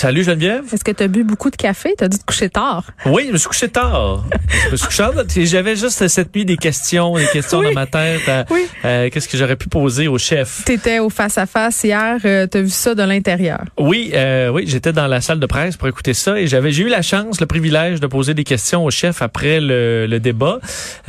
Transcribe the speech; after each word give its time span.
Salut 0.00 0.24
Geneviève. 0.24 0.64
Est-ce 0.72 0.82
que 0.82 0.92
tu 0.92 1.02
as 1.02 1.08
bu 1.08 1.24
beaucoup 1.24 1.50
de 1.50 1.56
café? 1.56 1.94
Tu 1.98 2.02
as 2.04 2.08
dû 2.08 2.16
te 2.18 2.24
coucher 2.24 2.48
tard. 2.48 2.84
Oui, 3.04 3.24
je 3.26 3.32
me 3.32 3.36
suis 3.36 3.48
couché 3.48 3.68
tard. 3.68 4.24
je 4.64 4.70
me 4.70 4.76
suis 4.76 4.86
couché 4.86 5.02
tard. 5.02 5.12
J'avais 5.36 5.76
juste 5.76 6.08
cette 6.08 6.34
nuit 6.34 6.46
des 6.46 6.56
questions, 6.56 7.16
des 7.16 7.26
questions 7.26 7.58
Oui. 7.58 7.66
dans 7.66 7.74
ma 7.74 7.84
tête. 7.84 8.22
euh, 8.26 8.42
Oui. 8.48 8.66
euh, 8.86 9.10
Qu'est-ce 9.12 9.28
que 9.28 9.36
j'aurais 9.36 9.56
pu 9.56 9.68
poser 9.68 10.08
au 10.08 10.16
chef? 10.16 10.62
Tu 10.64 10.72
étais 10.72 11.00
au 11.00 11.10
face-à-face 11.10 11.84
hier. 11.84 12.16
tu 12.22 12.28
as 12.56 12.62
vu 12.62 12.70
ça 12.70 12.94
de 12.94 13.02
l'intérieur. 13.02 13.60
Oui, 13.78 14.10
euh, 14.14 14.48
oui, 14.48 14.64
j'étais 14.66 14.94
dans 14.94 15.06
la 15.06 15.20
salle 15.20 15.38
de 15.38 15.44
presse 15.44 15.76
pour 15.76 15.86
écouter 15.86 16.14
ça 16.14 16.40
et 16.40 16.46
j'avais 16.46 16.72
j'ai 16.72 16.84
eu 16.84 16.88
la 16.88 17.02
chance, 17.02 17.38
le 17.38 17.46
privilège 17.46 18.00
de 18.00 18.06
poser 18.06 18.32
des 18.32 18.44
questions 18.44 18.82
au 18.86 18.90
chef 18.90 19.20
après 19.20 19.60
le, 19.60 20.06
le 20.06 20.18
débat. 20.18 20.60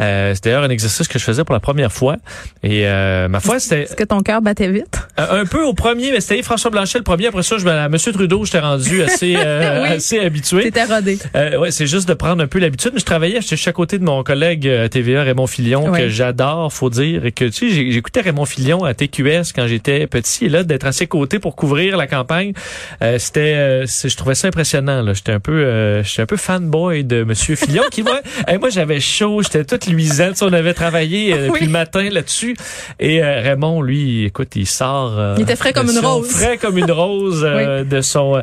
Euh, 0.01 0.35
c'était 0.35 0.49
d'ailleurs 0.49 0.65
un 0.65 0.69
exercice 0.69 1.07
que 1.07 1.17
je 1.17 1.23
faisais 1.23 1.45
pour 1.45 1.53
la 1.53 1.61
première 1.61 1.93
fois 1.93 2.17
et 2.61 2.85
euh, 2.87 3.29
ma 3.29 3.39
foi 3.39 3.61
c'était 3.61 3.83
Est-ce 3.83 3.95
que 3.95 4.03
ton 4.03 4.19
cœur 4.19 4.41
battait 4.41 4.69
vite? 4.69 4.99
un 5.17 5.45
peu 5.45 5.63
au 5.63 5.73
premier, 5.73 6.11
mais 6.11 6.19
c'était 6.19 6.41
François 6.43 6.71
Blanchet 6.71 6.97
le 6.97 7.03
premier. 7.05 7.27
Après 7.27 7.43
ça, 7.43 7.57
je 7.57 7.63
me, 7.63 7.71
à 7.71 7.87
Monsieur 7.87 8.11
Trudeau, 8.11 8.43
j'étais 8.43 8.59
rendu 8.59 8.80
assez 9.01 9.35
euh, 9.37 9.81
Oui. 9.83 9.89
assez 9.89 10.19
habitué. 10.19 10.63
T'étais 10.63 10.83
rodé. 10.83 11.17
Euh, 11.35 11.57
ouais, 11.57 11.71
c'est 11.71 11.87
juste 11.87 12.07
de 12.07 12.13
prendre 12.13 12.43
un 12.43 12.47
peu 12.47 12.59
l'habitude. 12.59 12.93
Je 12.95 13.03
travaillais, 13.03 13.39
j'étais 13.41 13.69
à 13.69 13.73
côté 13.73 13.97
de 13.99 14.03
mon 14.03 14.23
collègue 14.23 14.67
euh, 14.67 14.87
TVA, 14.87 15.23
Raymond 15.23 15.47
Filion, 15.47 15.91
que 15.91 16.09
j'adore, 16.09 16.71
faut 16.71 16.89
dire, 16.89 17.25
et 17.25 17.31
que 17.31 17.45
tu 17.45 17.69
sais, 17.69 17.91
j'écoutais 17.91 18.21
Raymond 18.21 18.45
Filion 18.45 18.83
à 18.83 18.93
TQS 18.93 19.53
quand 19.55 19.67
j'étais 19.67 20.07
petit, 20.07 20.45
et 20.45 20.49
là 20.49 20.63
d'être 20.63 20.85
à 20.85 20.91
ses 20.91 21.07
côtés 21.07 21.39
pour 21.39 21.55
couvrir 21.55 21.97
la 21.97 22.07
campagne, 22.07 22.53
euh, 23.01 23.17
c'était, 23.19 23.55
euh, 23.55 23.85
je 23.85 24.15
trouvais 24.15 24.35
ça 24.35 24.47
impressionnant. 24.47 25.01
Là, 25.01 25.13
j'étais 25.13 25.31
un 25.31 25.39
peu, 25.39 25.51
euh, 25.63 26.03
j'étais 26.03 26.23
un 26.23 26.25
peu 26.25 26.37
fanboy 26.37 27.03
de 27.03 27.23
Monsieur 27.23 27.55
Filion, 27.55 27.83
qui 27.91 28.03
moi, 28.03 28.21
hey, 28.47 28.57
moi 28.57 28.69
j'avais 28.69 28.99
chaud, 28.99 29.41
j'étais 29.41 29.63
toute 29.63 29.87
luisante. 29.87 30.41
On 30.41 30.53
avait 30.53 30.73
travaillé 30.73 31.33
depuis 31.37 31.65
le 31.65 31.71
matin 31.71 32.09
là-dessus, 32.09 32.55
et 32.99 33.21
Raymond, 33.21 33.81
lui, 33.81 34.25
écoute, 34.25 34.49
il 34.55 34.67
sort. 34.67 35.35
Il 35.37 35.43
était 35.43 35.55
frais 35.55 35.73
comme 35.73 35.89
une 35.89 35.99
rose. 35.99 36.29
Frais 36.29 36.57
comme 36.57 36.77
une 36.77 36.91
rose 36.91 37.43
euh, 37.45 37.83
de 37.83 38.01
son, 38.01 38.41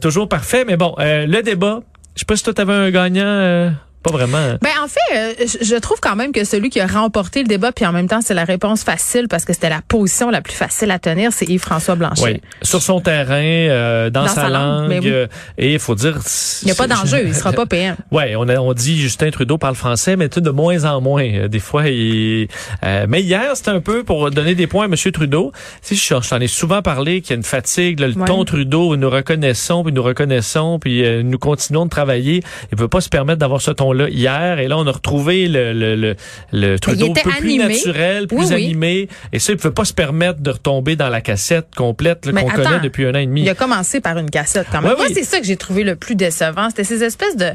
toujours 0.00 0.28
parfait. 0.28 0.64
Mais 0.66 0.76
bon, 0.76 0.94
euh, 0.98 1.26
le 1.26 1.42
débat. 1.42 1.80
Je 2.14 2.20
sais 2.20 2.26
pas 2.26 2.36
si 2.36 2.44
toi 2.44 2.54
t'avais 2.54 2.72
un 2.72 2.90
gagnant. 2.90 3.72
Pas 4.02 4.10
vraiment. 4.12 4.54
Ben 4.62 4.70
en 4.82 4.88
fait, 4.88 5.16
euh, 5.42 5.46
je 5.62 5.76
trouve 5.76 5.98
quand 6.00 6.16
même 6.16 6.32
que 6.32 6.44
celui 6.44 6.70
qui 6.70 6.80
a 6.80 6.86
remporté 6.86 7.42
le 7.42 7.48
débat, 7.48 7.72
puis 7.72 7.84
en 7.86 7.92
même 7.92 8.08
temps, 8.08 8.20
c'est 8.22 8.34
la 8.34 8.44
réponse 8.44 8.82
facile 8.82 9.26
parce 9.28 9.44
que 9.44 9.52
c'était 9.52 9.68
la 9.68 9.82
position 9.86 10.30
la 10.30 10.40
plus 10.40 10.54
facile 10.54 10.90
à 10.90 10.98
tenir, 10.98 11.32
c'est 11.32 11.46
Yves-François 11.46 11.96
Blanchet. 11.96 12.22
Oui, 12.24 12.40
sur 12.62 12.80
son 12.82 13.00
terrain, 13.00 13.34
euh, 13.42 14.10
dans, 14.10 14.22
Dans 14.22 14.28
sa, 14.28 14.34
sa 14.42 14.48
langue, 14.48 14.88
oui. 14.90 15.00
euh, 15.04 15.26
et 15.58 15.74
il 15.74 15.78
faut 15.78 15.94
dire, 15.94 16.18
Il 16.62 16.66
n'y 16.66 16.72
a 16.72 16.74
pas 16.74 16.86
d'enjeu, 16.86 17.26
il 17.26 17.34
sera 17.34 17.52
pas 17.52 17.66
PM. 17.70 17.96
Ouais, 18.10 18.34
on 18.36 18.48
a, 18.48 18.56
on 18.58 18.72
dit 18.72 18.98
Justin 19.00 19.30
Trudeau 19.30 19.58
parle 19.58 19.74
français, 19.74 20.16
mais 20.16 20.28
tout 20.28 20.40
de 20.40 20.50
moins 20.50 20.84
en 20.84 21.00
moins. 21.00 21.24
Euh, 21.24 21.48
Des 21.48 21.58
fois, 21.60 21.88
il. 21.88 22.48
euh, 22.84 23.06
mais 23.08 23.22
hier, 23.22 23.50
c'était 23.54 23.70
un 23.70 23.80
peu 23.80 24.02
pour 24.04 24.30
donner 24.30 24.54
des 24.54 24.66
points 24.66 24.84
à 24.84 24.88
M. 24.88 24.94
Trudeau. 25.12 25.52
Si 25.82 25.94
je, 25.96 26.02
je 26.22 26.28
t'en 26.28 26.40
ai 26.40 26.46
souvent 26.46 26.82
parlé 26.82 27.20
qu'il 27.20 27.30
y 27.30 27.32
a 27.34 27.36
une 27.36 27.42
fatigue, 27.42 28.00
là, 28.00 28.08
le 28.08 28.14
Ouais. 28.20 28.26
ton 28.26 28.44
Trudeau, 28.44 28.96
nous 28.96 29.08
reconnaissons, 29.10 29.82
puis 29.84 29.92
nous 29.92 30.02
reconnaissons, 30.02 30.78
puis 30.78 31.04
euh, 31.04 31.22
nous 31.22 31.38
continuons 31.38 31.84
de 31.86 31.90
travailler. 31.90 32.42
Il 32.72 32.76
peut 32.76 32.88
pas 32.88 33.00
se 33.00 33.08
permettre 33.08 33.38
d'avoir 33.38 33.60
ce 33.60 33.70
ton-là 33.92 34.08
hier. 34.08 34.58
Et 34.58 34.68
là, 34.68 34.78
on 34.78 34.86
a 34.86 34.92
retrouvé 34.92 35.48
le, 35.48 35.72
le, 35.72 35.96
le, 35.96 36.16
le 36.52 36.78
Trudeau 36.78 37.06
un 37.06 37.10
était 37.10 37.22
peu 37.22 37.30
plus 37.30 37.48
animé. 37.50 37.68
naturel, 37.74 38.26
plus 38.26 38.36
Oui, 38.38 38.44
oui. 38.48 38.64
animé. 38.64 39.08
Et 39.32 39.38
ça, 39.38 39.52
il 39.52 39.58
peut 39.58 39.70
pas 39.72 39.84
se 39.84 39.94
permettre 39.94 40.40
de 40.40 40.50
retomber 40.50 40.96
dans 40.96 41.08
la 41.08 41.20
cassette 41.20 41.68
complète 41.76 42.26
là, 42.26 42.40
qu'on 42.40 42.48
connaît 42.48 42.80
depuis 42.82 43.06
un 43.06 43.14
an 43.14 43.18
et 43.18 43.26
demi. 43.26 43.42
Il 43.42 43.48
a 43.48 43.54
commencé 43.54 44.00
par 44.00 44.18
une 44.18 44.30
cassette 44.30 44.66
quand 44.70 44.80
même. 44.82 44.90
Ouais, 44.92 44.96
Moi, 44.96 45.06
oui. 45.08 45.14
c'est 45.14 45.24
ça 45.24 45.40
que 45.40 45.46
j'ai 45.46 45.56
trouvé 45.56 45.84
le 45.84 45.96
plus 45.96 46.14
décevant. 46.14 46.68
C'était 46.70 46.84
ces 46.84 47.02
espèces 47.04 47.36
de, 47.36 47.50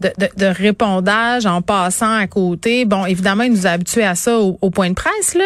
de, 0.00 0.10
de, 0.18 0.28
de 0.36 0.46
répondage 0.46 1.46
en 1.46 1.62
passant 1.62 2.12
à 2.12 2.26
côté. 2.26 2.84
Bon, 2.84 3.04
évidemment, 3.06 3.42
il 3.44 3.52
nous 3.52 3.66
a 3.66 3.70
habitués 3.70 4.04
à 4.04 4.14
ça 4.14 4.38
au, 4.38 4.58
au 4.60 4.70
point 4.70 4.88
de 4.88 4.94
presse, 4.94 5.34
là. 5.34 5.44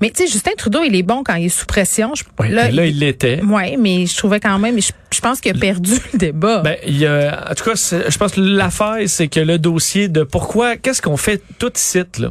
Mais 0.00 0.10
tu 0.10 0.24
sais, 0.24 0.32
Justin 0.32 0.52
Trudeau, 0.56 0.82
il 0.84 0.94
est 0.94 1.02
bon 1.02 1.22
quand 1.24 1.34
il 1.34 1.46
est 1.46 1.48
sous 1.48 1.66
pression. 1.66 2.12
Je- 2.14 2.24
là, 2.52 2.70
là, 2.70 2.86
il 2.86 2.98
l'était. 2.98 3.42
Ouais, 3.42 3.76
mais 3.78 4.06
je 4.06 4.16
trouvais 4.16 4.40
quand 4.40 4.58
même, 4.58 4.80
je, 4.80 4.90
je 5.12 5.20
pense 5.20 5.40
qu'il 5.40 5.56
a 5.56 5.58
perdu 5.58 5.92
le 6.12 6.18
débat. 6.18 6.60
Ben, 6.60 6.76
il 6.86 6.98
y 6.98 7.06
a, 7.06 7.46
en 7.50 7.54
tout 7.54 7.64
cas, 7.64 7.74
je 7.74 8.16
pense 8.18 8.32
que 8.32 8.40
l'affaire, 8.40 8.96
c'est 9.06 9.28
que 9.28 9.40
le 9.40 9.58
dossier 9.58 10.08
de 10.08 10.22
pourquoi, 10.22 10.76
qu'est-ce 10.76 11.02
qu'on 11.02 11.16
fait 11.16 11.42
tout 11.58 11.70
site, 11.74 12.18
là? 12.18 12.28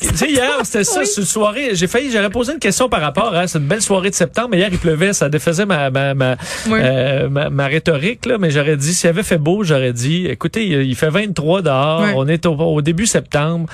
Tu 0.00 0.16
sais, 0.16 0.30
hier, 0.30 0.58
c'était 0.64 0.84
ça, 0.84 1.00
Oui. 1.00 1.06
c'est 1.06 1.20
une 1.20 1.26
soirée. 1.26 1.70
J'ai 1.74 1.86
failli, 1.86 2.10
j'aurais 2.10 2.30
posé 2.30 2.52
une 2.52 2.58
question 2.58 2.88
par 2.88 3.00
rapport 3.00 3.34
à, 3.34 3.46
c'est 3.46 3.58
une 3.58 3.66
belle 3.66 3.80
soirée 3.82 4.10
de 4.10 4.14
septembre, 4.14 4.48
mais 4.52 4.58
hier, 4.58 4.68
il 4.70 4.78
pleuvait, 4.78 5.12
ça 5.12 5.28
défaisait 5.28 5.66
ma, 5.66 5.90
ma, 5.90 6.14
ma, 6.14 6.36
Oui. 6.68 6.78
euh, 6.82 7.28
ma, 7.28 7.48
ma 7.50 7.66
rhétorique, 7.66 8.26
là, 8.26 8.36
mais 8.38 8.50
j'aurais 8.50 8.76
dit, 8.76 8.92
s'il 8.94 9.08
avait 9.08 9.22
fait 9.22 9.38
beau, 9.38 9.64
j'aurais 9.64 9.92
dit, 9.92 10.26
écoutez, 10.26 10.66
il, 10.66 10.82
il 10.82 10.94
fait 10.94 11.08
23 11.10 11.62
dehors, 11.62 12.02
Oui. 12.02 12.10
on 12.16 12.28
est 12.28 12.44
au, 12.46 12.52
au 12.54 12.82
début 12.82 13.06
septembre. 13.06 13.66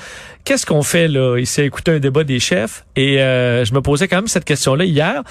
Qu'est-ce 0.43 0.65
qu'on 0.65 0.83
fait, 0.83 1.07
là, 1.07 1.37
ici, 1.37 1.61
à 1.61 1.63
écouter 1.65 1.91
un 1.91 1.99
débat 1.99 2.23
des 2.23 2.39
chefs? 2.39 2.85
Et, 2.95 3.21
euh, 3.21 3.63
je 3.65 3.73
me 3.73 3.81
posais 3.81 4.07
quand 4.07 4.15
même 4.17 4.27
cette 4.27 4.45
question-là 4.45 4.85
hier, 4.85 5.23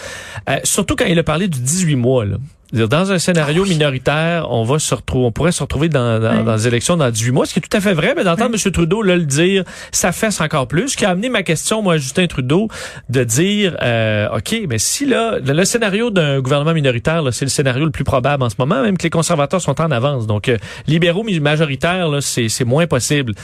euh, 0.49 0.59
surtout 0.65 0.97
quand 0.97 1.07
il 1.07 1.19
a 1.19 1.23
parlé 1.25 1.49
du 1.49 1.61
18 1.61 1.97
mois, 1.97 2.25
là. 2.25 2.37
Dans 2.73 3.11
un 3.11 3.19
scénario 3.19 3.65
minoritaire, 3.65 4.47
on 4.51 4.63
va 4.63 4.79
se 4.79 4.95
retrouver, 4.95 5.27
on 5.27 5.33
pourrait 5.33 5.53
se 5.53 5.63
retrouver 5.63 5.89
dans, 5.89 6.21
dans, 6.21 6.45
dans 6.45 6.55
les 6.55 6.69
élections 6.69 6.97
dans 6.97 7.11
18 7.11 7.33
mois, 7.33 7.47
ce 7.47 7.55
qui 7.55 7.59
est 7.59 7.63
tout 7.63 7.77
à 7.77 7.81
fait 7.81 7.95
vrai, 7.95 8.15
mais 8.17 8.23
d'entendre 8.23 8.55
M. 8.55 8.73
Trudeau 8.73 9.03
là, 9.03 9.17
le 9.17 9.25
dire, 9.25 9.65
ça 9.91 10.13
fesse 10.13 10.41
encore 10.41 10.69
plus. 10.69 10.91
Ce 10.91 10.97
qui 10.97 11.05
a 11.05 11.11
amené 11.11 11.29
ma 11.29 11.43
question, 11.43 11.83
moi, 11.83 11.95
à 11.95 11.97
Justin 11.97 12.27
Trudeau, 12.27 12.69
de 13.09 13.25
dire, 13.25 13.77
euh, 13.83 14.29
OK, 14.37 14.55
mais 14.69 14.79
si 14.79 15.05
là, 15.05 15.39
le, 15.45 15.53
le 15.53 15.65
scénario 15.65 16.11
d'un 16.11 16.41
gouvernement 16.41 16.73
minoritaire, 16.73 17.23
là, 17.23 17.33
c'est 17.33 17.45
le 17.45 17.51
scénario 17.51 17.85
le 17.85 17.91
plus 17.91 18.05
probable 18.05 18.43
en 18.43 18.51
ce 18.51 18.57
moment, 18.59 18.83
même 18.83 18.97
que 18.97 19.03
les 19.03 19.11
conservateurs 19.11 19.61
sont 19.61 19.81
en 19.81 19.91
avance. 19.91 20.27
Donc, 20.27 20.49
euh, 20.49 20.57
libéraux 20.87 21.25
majoritaires, 21.41 22.09
là, 22.09 22.21
c'est, 22.21 22.49
c'est 22.49 22.65
moins 22.65 22.87
possible. 22.87 23.35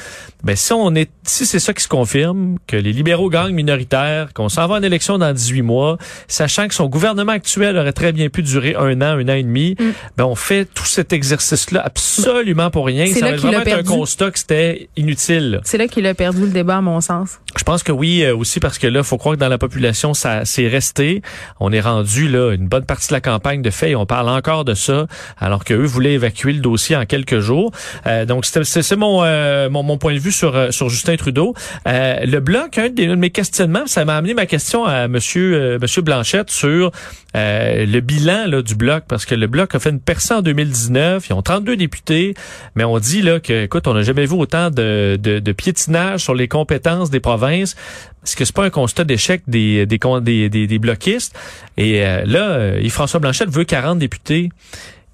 Mais 0.44 0.54
si 0.56 0.72
on 0.72 0.94
est, 0.94 1.10
si 1.24 1.46
c'est 1.46 1.58
ça 1.58 1.72
qui 1.74 1.82
se 1.82 1.88
confirme, 1.88 2.58
que 2.66 2.76
les 2.76 2.92
libéraux 2.92 3.28
gagnent 3.28 3.54
minoritaires, 3.54 4.32
qu'on 4.34 4.48
s'en 4.48 4.66
va 4.66 4.76
en 4.76 4.82
élection 4.82 5.18
dans 5.18 5.32
18 5.32 5.62
mois, 5.62 5.98
sachant 6.28 6.68
que 6.68 6.74
son 6.74 6.86
gouvernement 6.86 7.32
actuel 7.32 7.76
aurait 7.76 7.92
très 7.92 8.12
bien 8.12 8.28
pu 8.28 8.42
durer 8.42 8.74
un 8.76 9.00
an, 9.02 9.15
un 9.16 9.28
an 9.28 9.34
et 9.34 9.42
demi, 9.42 9.76
ben 10.16 10.24
on 10.24 10.34
fait 10.34 10.64
tout 10.72 10.84
cet 10.84 11.12
exercice-là 11.12 11.82
absolument 11.84 12.70
pour 12.70 12.86
rien. 12.86 13.06
C'est 13.06 13.20
Ça 13.20 13.26
là 13.26 13.32
va 13.32 13.38
qu'il 13.38 13.48
a 13.48 13.58
vraiment 13.60 13.78
être 13.80 13.88
un 13.88 13.96
constat 13.96 14.30
que 14.30 14.38
c'était 14.38 14.88
inutile. 14.96 15.60
c'est 15.64 15.78
là 15.78 15.88
qu'il 15.88 16.06
a 16.06 16.14
perdu 16.14 16.42
le 16.42 16.48
débat, 16.48 16.76
à 16.76 16.80
mon 16.80 17.00
sens. 17.00 17.38
Je 17.58 17.64
pense 17.64 17.82
que 17.82 17.92
oui, 17.92 18.22
euh, 18.22 18.36
aussi 18.36 18.60
parce 18.60 18.78
que 18.78 18.86
là, 18.86 19.02
faut 19.02 19.16
croire 19.18 19.34
que 19.36 19.40
dans 19.40 19.48
la 19.48 19.58
population, 19.58 20.14
ça 20.14 20.44
c'est 20.44 20.68
resté. 20.68 21.22
On 21.60 21.72
est 21.72 21.80
rendu 21.80 22.28
là 22.28 22.52
une 22.52 22.68
bonne 22.68 22.84
partie 22.84 23.08
de 23.08 23.12
la 23.14 23.20
campagne 23.20 23.62
de 23.62 23.70
fait 23.70 23.90
et 23.90 23.96
on 23.96 24.06
parle 24.06 24.28
encore 24.28 24.64
de 24.64 24.74
ça, 24.74 25.06
alors 25.38 25.64
que 25.64 25.74
eux 25.74 25.86
voulaient 25.86 26.14
évacuer 26.14 26.52
le 26.52 26.60
dossier 26.60 26.96
en 26.96 27.06
quelques 27.06 27.40
jours. 27.40 27.72
Euh, 28.06 28.24
donc 28.26 28.44
c'était- 28.44 28.64
c'est 28.64 28.96
mon, 28.96 29.22
euh, 29.24 29.68
mon 29.70 29.82
mon 29.82 29.98
point 29.98 30.12
de 30.14 30.18
vue 30.18 30.32
sur 30.32 30.54
euh, 30.56 30.70
sur 30.70 30.88
Justin 30.88 31.16
Trudeau. 31.16 31.54
Euh, 31.88 32.16
le 32.24 32.40
bloc, 32.40 32.76
un 32.78 32.88
de 32.90 33.14
mes 33.14 33.30
questionnements, 33.30 33.86
ça 33.86 34.04
m'a 34.04 34.16
amené 34.16 34.34
ma 34.34 34.46
question 34.46 34.84
à 34.84 35.08
Monsieur 35.08 35.54
euh, 35.54 35.78
Monsieur 35.80 36.02
Blanchette 36.02 36.50
sur 36.50 36.90
euh, 37.36 37.86
le 37.86 38.00
bilan 38.00 38.46
là, 38.46 38.62
du 38.62 38.74
bloc, 38.74 39.04
parce 39.08 39.24
que 39.24 39.34
le 39.34 39.46
bloc 39.46 39.74
a 39.74 39.78
fait 39.78 39.90
une 39.90 40.00
percée 40.00 40.34
en 40.34 40.42
2019. 40.42 41.28
Ils 41.28 41.32
ont 41.32 41.42
32 41.42 41.76
députés, 41.76 42.34
mais 42.74 42.84
on 42.84 42.98
dit 42.98 43.22
là 43.22 43.40
que, 43.40 43.64
écoute, 43.64 43.86
on 43.86 43.94
n'a 43.94 44.02
jamais 44.02 44.26
vu 44.26 44.34
autant 44.34 44.70
de, 44.70 45.18
de, 45.20 45.52
piétinage 45.52 46.20
sur 46.20 46.34
les 46.34 46.48
compétences 46.48 47.10
des 47.10 47.20
provinces. 47.20 47.76
Est-ce 48.24 48.36
que 48.36 48.44
c'est 48.44 48.54
pas 48.54 48.64
un 48.64 48.70
constat 48.70 49.04
d'échec 49.04 49.42
des, 49.46 49.86
des, 49.86 49.98
des, 50.22 50.48
des, 50.48 50.66
des 50.66 50.78
bloquistes? 50.78 51.36
Et 51.76 52.04
euh, 52.04 52.24
là, 52.26 52.50
euh, 52.50 52.80
Yves-François 52.82 53.20
Blanchette 53.20 53.50
veut 53.50 53.64
40 53.64 53.98
députés. 53.98 54.50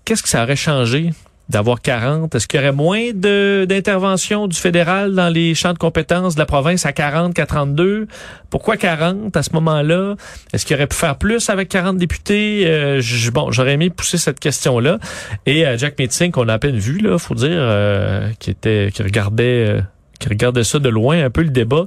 Qu'est-ce 0.05 0.23
que 0.23 0.29
ça 0.29 0.43
aurait 0.43 0.57
changé? 0.57 1.11
D'avoir 1.49 1.81
40? 1.81 2.35
Est-ce 2.35 2.49
qu'il 2.49 2.61
y 2.61 2.63
aurait 2.63 2.73
moins 2.73 3.11
d'intervention 3.13 4.47
du 4.47 4.57
fédéral 4.57 5.15
dans 5.15 5.29
les 5.29 5.55
champs 5.55 5.73
de 5.73 5.79
compétences 5.79 6.35
de 6.35 6.41
la 6.41 6.47
province 6.47 6.87
à 6.87 6.93
40 6.93 7.35
qu'à 7.35 7.47
32? 7.47 8.07
Pourquoi 8.51 8.77
40 8.77 9.37
à 9.37 9.43
ce 9.43 9.51
moment-là? 9.55 10.15
Est-ce 10.53 10.67
qu'il 10.67 10.77
aurait 10.77 10.87
pu 10.87 10.97
faire 10.97 11.17
plus 11.17 11.51
avec 11.51 11.69
40 11.69 11.97
députés? 11.97 12.65
Euh, 12.67 13.01
bon, 13.33 13.51
j'aurais 13.51 13.73
aimé 13.73 13.91
pousser 13.91 14.19
cette 14.19 14.41
question-là. 14.41 14.99
Et 15.47 15.67
euh, 15.67 15.77
Jack 15.77 15.99
Metzing, 15.99 16.31
qu'on 16.31 16.49
a 16.49 16.55
à 16.55 16.59
peine 16.59 16.77
vu, 16.77 16.99
là, 16.99 17.19
faut 17.19 17.35
dire, 17.35 17.51
euh, 17.51 18.31
qui 18.39 18.51
était, 18.51 18.91
qui 18.93 19.03
regardait, 19.03 19.69
euh, 19.69 19.81
qui 20.19 20.29
regardait 20.29 20.65
ça 20.65 20.79
de 20.79 20.89
loin, 20.89 21.25
un 21.25 21.31
peu 21.31 21.43
le 21.43 21.51
débat. 21.51 21.87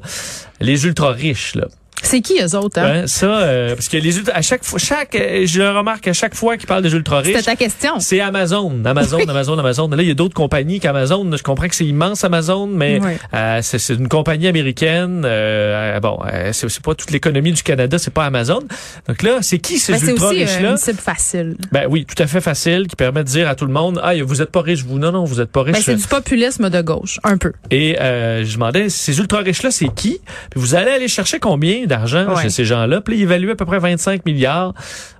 Les 0.59 0.85
ultra 0.85 1.11
riches, 1.11 1.55
là. 1.55 1.67
C'est 2.01 2.21
qui 2.21 2.39
eux 2.41 2.55
autres? 2.55 2.79
Hein? 2.79 3.01
Ouais, 3.01 3.07
ça, 3.07 3.25
euh, 3.25 3.75
parce 3.75 3.87
que 3.87 3.97
les 3.97 4.29
à 4.29 4.41
chaque 4.41 4.63
fois, 4.63 4.79
chaque, 4.79 5.15
euh, 5.15 5.45
je 5.45 5.59
le 5.59 5.69
remarque 5.71 6.07
à 6.07 6.13
chaque 6.13 6.35
fois 6.35 6.57
qu'ils 6.57 6.67
parlent 6.67 6.83
des 6.83 6.93
ultra 6.93 7.19
riches. 7.19 7.35
C'était 7.35 7.43
ta 7.43 7.55
question. 7.55 7.99
C'est 7.99 8.19
Amazon, 8.19 8.83
Amazon, 8.85 9.19
Amazon, 9.27 9.57
Amazon. 9.57 9.87
Là, 9.89 10.03
il 10.03 10.07
y 10.07 10.11
a 10.11 10.15
d'autres 10.15 10.33
compagnies 10.33 10.79
qu'Amazon. 10.79 11.29
Je 11.35 11.43
comprends 11.43 11.67
que 11.67 11.75
c'est 11.75 11.85
immense 11.85 12.23
Amazon, 12.23 12.67
mais 12.67 12.99
euh, 13.33 13.59
c'est 13.61 13.79
c'est 13.79 13.93
une 13.95 14.07
compagnie 14.07 14.47
américaine. 14.47 15.23
Euh, 15.25 15.95
euh, 15.95 15.99
bon, 15.99 16.19
euh, 16.31 16.51
c'est 16.53 16.69
c'est 16.69 16.83
pas 16.83 16.95
toute 16.95 17.11
l'économie 17.11 17.53
du 17.53 17.63
Canada, 17.63 17.97
c'est 17.97 18.13
pas 18.13 18.25
Amazon. 18.25 18.61
Donc 19.07 19.21
là, 19.23 19.39
c'est 19.41 19.59
qui 19.59 19.79
ces 19.79 19.93
Ben, 19.93 19.99
c'est 19.99 20.11
ultra 20.11 20.29
riches 20.29 20.59
là 20.59 20.71
une 20.71 20.77
cible 20.77 20.99
facile. 20.99 21.55
Ben 21.71 21.85
oui, 21.89 22.05
tout 22.05 22.21
à 22.21 22.27
fait 22.27 22.41
facile, 22.41 22.87
qui 22.87 22.95
permet 22.95 23.23
de 23.23 23.29
dire 23.29 23.47
à 23.47 23.55
tout 23.55 23.65
le 23.65 23.71
monde, 23.73 23.99
ah, 24.03 24.13
vous 24.23 24.41
êtes 24.41 24.51
pas 24.51 24.61
riche, 24.61 24.83
vous. 24.83 24.99
Non, 24.99 25.11
non, 25.11 25.23
vous 25.23 25.41
êtes 25.41 25.51
pas 25.51 25.63
riche. 25.63 25.75
Ben, 25.75 25.81
c'est 25.81 25.95
du 25.95 26.07
populisme 26.07 26.69
de 26.69 26.81
gauche, 26.81 27.19
un 27.23 27.37
peu. 27.37 27.53
Et 27.71 27.99
euh, 27.99 28.43
je 28.45 28.53
demandais, 28.53 28.89
ces 28.89 29.17
ultra 29.19 29.39
riches-là, 29.39 29.71
c'est 29.71 29.93
qui? 29.93 30.19
Puis 30.49 30.59
vous 30.59 30.75
allez 30.75 30.91
aller 30.91 31.07
chercher 31.07 31.39
combien 31.39 31.84
d'argent 31.87 32.33
Ouais. 32.35 32.43
chez 32.43 32.49
ces 32.49 32.65
gens-là? 32.65 33.01
Puis 33.01 33.13
là, 33.15 33.19
ils 33.19 33.23
évaluaient 33.23 33.51
à 33.53 33.55
peu 33.55 33.65
près 33.65 33.79
25 33.79 34.25
milliards. 34.25 34.73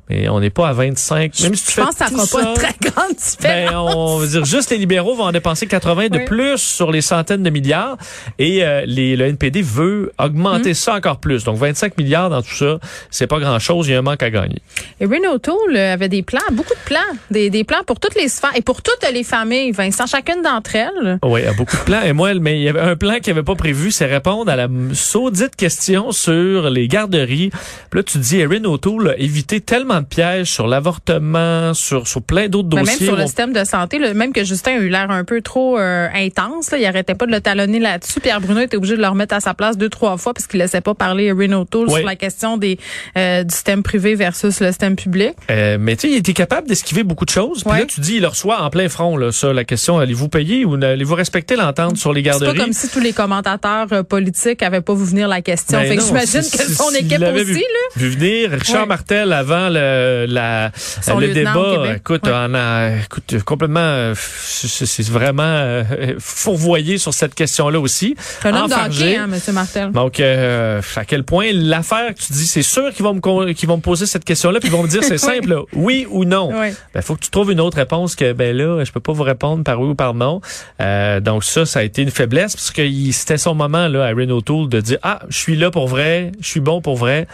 Mais 0.10 0.30
on 0.30 0.40
n'est 0.40 0.50
pas 0.50 0.68
à 0.70 0.74
25. 0.74 1.40
Même 1.42 1.56
si 1.56 1.66
tu 1.66 1.72
Je 1.72 1.82
pense 1.82 1.96
que 1.96 1.98
ça 1.98 2.08
fera 2.08 2.28
pas 2.28 2.50
une 2.50 2.56
très 2.56 2.76
grande 2.82 3.16
différence. 3.16 3.38
ben, 3.42 3.76
on 3.76 4.18
veut 4.18 4.28
dire 4.28 4.46
juste 4.46 4.70
les 4.70 4.78
libéraux 4.78 5.16
vont 5.16 5.26
en 5.26 5.32
dépenser 5.32 5.68
80 5.68 6.10
de 6.10 6.26
plus 6.26 6.58
sur 6.58 6.92
les 6.92 7.02
centaines 7.02 7.44
de 7.44 7.50
milliards 7.50 7.98
et 8.40 8.64
euh, 8.64 8.84
les, 8.86 9.16
le 9.16 9.26
NPD 9.26 9.62
veut 9.62 10.12
augmenter 10.20 10.72
Mm. 10.72 10.74
ça 10.74 10.96
encore 10.96 11.18
plus. 11.18 11.44
Donc 11.44 11.58
25 11.58 11.98
milliards 11.98 12.30
dans 12.30 12.42
tout 12.42 12.54
ça, 12.54 12.80
c'est 13.10 13.28
pas 13.28 13.40
grand-chose, 13.40 13.88
il 13.88 13.92
y 13.92 13.96
a 13.96 14.00
un 14.00 14.02
manque 14.02 14.24
à 14.24 14.30
gagner. 14.30 14.62
Et 15.00 15.06
Renault 15.06 15.36
O'Toole 15.36 15.76
euh, 15.76 15.94
avait 15.94 16.10
des 16.10 16.24
plans, 16.24 16.40
beaucoup 16.52 16.74
de 16.74 16.86
plans, 16.86 17.00
des, 17.32 17.50
des 17.50 17.64
plans 17.64 17.84
pour 17.86 18.00
toutes 18.00 18.16
les 18.16 18.28
sphères 18.30 18.52
et 18.56 18.62
pour 18.62 18.82
toutes 18.82 19.06
les 19.12 19.24
familles, 19.24 19.72
Vincent, 19.72 20.06
chacune 20.06 20.42
d'entre 20.42 20.76
elles. 20.76 21.20
Oui, 21.24 21.42
il 21.42 21.46
y 21.46 21.48
a 21.50 21.54
beaucoup 21.54 21.76
de 21.76 21.82
plans. 21.82 22.02
Et 22.04 22.14
moi, 22.14 22.34
mais 22.36 22.60
il 22.60 22.64
y 22.64 22.70
avait 22.70 22.80
un 22.80 22.96
plan 22.96 23.20
qui 23.22 23.30
avait 23.30 23.44
pas 23.44 23.56
prévu, 23.56 23.92
c'est 23.92 24.06
répondre 24.06 24.50
à 24.52 24.56
la 24.56 24.68
saudite 24.94 25.56
question 25.56 26.12
sur 26.12 26.70
les 26.70 26.88
garderies. 26.88 27.50
Puis 27.90 28.00
là, 28.00 28.04
tu 28.04 28.18
dis, 28.18 28.40
Erin 28.40 28.64
O'Toole 28.66 29.10
a 29.10 29.18
évité 29.18 29.62
tellement 29.62 29.95
de 30.02 30.08
pièges 30.08 30.52
sur 30.52 30.68
l'avortement, 30.68 31.74
sur, 31.74 32.08
sur 32.08 32.22
plein 32.22 32.48
d'autres 32.48 32.70
Mais 32.74 32.82
dossiers. 32.82 33.00
même 33.00 33.08
sur 33.08 33.16
le 33.16 33.24
on- 33.24 33.28
système 33.28 33.54
de 33.54 33.64
santé, 33.64 34.00
là, 34.00 34.14
même 34.14 34.34
que 34.34 34.44
Justin 34.44 34.72
a 34.74 34.78
eu 34.78 34.90
l'air 34.90 35.10
un 35.12 35.24
peu 35.24 35.42
trop 35.42 35.78
euh, 35.78 36.08
intense, 36.14 36.72
là, 36.72 36.78
il 36.78 36.86
arrêtait 36.86 37.16
pas 37.16 37.26
de 37.26 37.32
le 37.32 37.42
talonner 37.42 37.80
là-dessus. 37.80 38.20
Pierre 38.20 38.42
Bruno 38.42 38.62
était 38.62 38.78
obligé 38.78 38.96
de 38.96 39.02
le 39.02 39.08
remettre 39.08 39.36
à 39.36 39.40
sa 39.40 39.54
place 39.54 39.78
deux, 39.78 39.90
trois 39.90 40.18
fois 40.18 40.34
parce 40.34 40.48
qu'il 40.48 40.60
laissait 40.60 40.82
pas 40.82 40.94
parler 40.94 41.32
Renault 41.32 41.66
Oui. 41.76 41.92
sur 41.94 42.06
la 42.06 42.16
question 42.16 42.58
des 42.58 42.78
euh, 43.18 43.44
du 43.44 43.54
système 43.54 43.84
privé 43.84 44.16
versus 44.16 44.60
le 44.60 44.68
système 44.68 44.96
public. 44.96 45.34
Euh, 45.52 45.78
mais 45.80 45.96
tu 45.96 46.08
sais, 46.08 46.14
il 46.14 46.18
était 46.18 46.34
capable 46.34 46.68
d'esquiver 46.68 47.04
beaucoup 47.04 47.26
de 47.26 47.30
choses. 47.30 47.64
Puis 47.64 47.80
là, 47.80 47.86
tu 47.86 48.00
dis, 48.02 48.16
il 48.16 48.22
le 48.22 48.28
reçoit 48.28 48.62
en 48.62 48.70
plein 48.70 48.90
front, 48.90 49.18
là, 49.18 49.32
ça, 49.32 49.54
la 49.54 49.64
question, 49.64 50.00
allez-vous 50.00 50.30
payer 50.30 50.66
ou 50.66 50.76
allez-vous 50.76 51.16
respecter 51.16 51.56
l'entente 51.56 51.98
sur 51.98 52.14
les 52.14 52.24
C'est 52.24 52.30
pas 52.32 52.40
garderies? 52.40 52.58
comme 52.60 52.74
si 52.74 52.90
tous 52.90 53.00
les 53.00 53.14
commentateurs 53.14 54.06
politiques 54.08 54.62
avaient 54.64 54.82
pas 54.82 54.94
vu 54.94 55.06
venir 55.06 55.28
la 55.28 55.42
question. 55.42 55.78
Ben 55.80 55.88
fait 55.88 55.96
que 55.98 56.02
non, 56.02 56.08
j'imagine 56.08 56.42
que 56.42 56.74
son 56.74 56.90
équipe 56.92 57.22
aussi, 57.22 57.44
vu, 57.44 57.54
là. 57.56 57.62
vu 57.96 58.10
venir. 58.10 58.52
Richard. 58.52 58.88
Martel, 58.88 59.34
avant 59.34 59.70
le, 59.70 59.80
la, 60.28 60.72
Son 60.76 61.20
le 61.20 61.28
débat, 61.30 61.96
écoute, 61.96 62.26
Ouais. 62.26 62.32
on 62.34 62.54
a, 62.54 62.98
écoute, 63.04 63.36
complètement, 63.44 63.80
euh, 63.82 64.14
c'est 64.16 65.08
vraiment 65.08 65.44
euh, 65.44 65.84
fourvoyé 66.20 66.98
sur 66.98 67.14
cette 67.14 67.36
question-là 67.36 67.80
aussi. 67.80 68.16
Un 68.44 68.54
homme 68.56 68.70
d'hockey, 68.70 69.18
hein, 69.18 69.30
M. 69.32 69.54
Martel. 69.54 69.92
Donc, 69.92 70.20
euh, 70.20 70.82
à 70.96 71.06
quel 71.06 71.24
point 71.24 71.50
l'affaire 71.54 72.14
que 72.14 72.20
tu 72.20 72.34
dis, 72.34 72.48
c'est 72.48 72.62
sûr 72.62 72.92
qu'ils 72.94 73.04
vont 73.04 73.14
me 73.16 73.54
qu'ils 73.54 73.68
vont 73.70 73.78
me 73.78 73.82
poser 73.82 74.06
cette 74.06 74.26
question-là, 74.26 74.60
puis 74.60 74.70
ils 74.70 74.72
vont 74.72 74.84
me 74.84 74.88
dire 74.88 75.04
c'est 75.04 75.18
simple, 75.32 75.50
là, 75.50 75.62
oui 75.74 76.08
ou 76.10 76.26
non. 76.26 76.52
Oui. 76.54 76.68
Ben, 76.94 77.02
faut 77.02 77.16
que 77.16 77.22
tu 77.22 77.30
trouves 77.30 77.52
une 77.52 77.60
autre 77.62 77.78
réponse 77.78 78.16
que 78.16 78.34
ben 78.34 78.56
là, 78.56 78.84
je 78.84 78.92
peux 78.92 79.00
pas 79.00 79.14
vous 79.14 79.24
répondre 79.24 79.64
par 79.64 79.80
oui 79.80 79.90
ou 79.90 79.96
par 79.96 80.14
non. 80.14 80.42
Euh, 80.82 81.20
donc 81.20 81.44
ça, 81.44 81.66
ça 81.66 81.80
a 81.80 81.84
été 81.84 82.02
une 82.02 82.12
faiblesse 82.12 82.56
parce 82.56 82.72
que 82.72 82.82
il- 82.82 83.14
c'était 83.14 83.38
son 83.38 83.56
moment 83.56 83.88
là 83.88 84.06
à 84.06 84.10
Renault 84.10 84.42
Tool 84.42 84.70
de 84.70 84.80
dire 84.82 84.98
ah, 85.04 85.20
je 85.30 85.38
suis 85.38 85.56
là 85.56 85.72
pour 85.72 85.88
vrai, 85.88 86.32
je 86.42 86.48
suis 86.48 86.60
bon 86.60 86.82
pour 86.82 86.96
vrai. 86.98 87.28